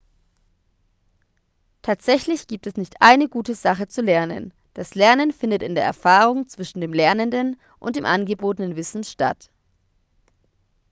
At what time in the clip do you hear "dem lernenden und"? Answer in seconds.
6.81-7.95